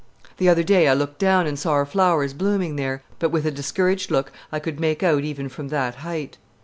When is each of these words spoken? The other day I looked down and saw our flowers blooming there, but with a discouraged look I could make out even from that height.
The 0.37 0.49
other 0.49 0.63
day 0.63 0.87
I 0.87 0.95
looked 0.95 1.19
down 1.19 1.45
and 1.45 1.59
saw 1.59 1.73
our 1.73 1.85
flowers 1.85 2.33
blooming 2.33 2.75
there, 2.75 3.03
but 3.19 3.29
with 3.29 3.45
a 3.45 3.51
discouraged 3.51 4.09
look 4.09 4.31
I 4.51 4.57
could 4.57 4.79
make 4.79 5.03
out 5.03 5.23
even 5.23 5.47
from 5.47 5.67
that 5.67 5.97
height. 5.97 6.39